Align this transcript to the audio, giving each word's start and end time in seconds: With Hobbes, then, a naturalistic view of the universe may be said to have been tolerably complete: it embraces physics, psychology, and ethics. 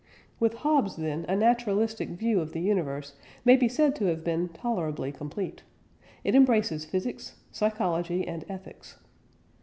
With 0.39 0.55
Hobbes, 0.55 0.95
then, 0.95 1.25
a 1.27 1.35
naturalistic 1.35 2.09
view 2.09 2.39
of 2.41 2.53
the 2.53 2.59
universe 2.59 3.13
may 3.45 3.55
be 3.55 3.69
said 3.69 3.95
to 3.97 4.05
have 4.05 4.23
been 4.23 4.49
tolerably 4.49 5.11
complete: 5.11 5.61
it 6.23 6.33
embraces 6.33 6.85
physics, 6.85 7.35
psychology, 7.51 8.27
and 8.27 8.43
ethics. 8.49 8.97